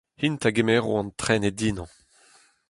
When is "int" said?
0.27-0.45